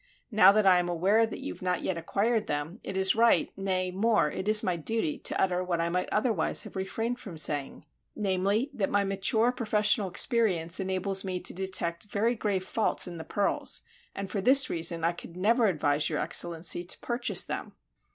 [0.31, 3.91] Now that I am aware you have not yet acquired them, it is right, nay
[3.91, 7.85] more, it is my duty, to utter what I might otherwise have refrained from saying;
[8.15, 13.23] namely, that my mature professional experience enables me to detect very grave faults in the
[13.23, 13.83] pearls,
[14.15, 17.73] and for this reason I could never advise your Excellency to purchase them."